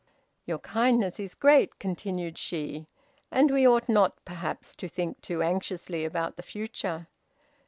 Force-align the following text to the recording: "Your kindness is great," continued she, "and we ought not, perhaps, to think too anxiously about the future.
"Your 0.45 0.57
kindness 0.57 1.19
is 1.19 1.35
great," 1.35 1.77
continued 1.77 2.35
she, 2.39 2.87
"and 3.29 3.51
we 3.51 3.67
ought 3.67 3.87
not, 3.87 4.25
perhaps, 4.25 4.75
to 4.77 4.87
think 4.89 5.21
too 5.21 5.43
anxiously 5.43 6.03
about 6.05 6.37
the 6.37 6.41
future. 6.41 7.05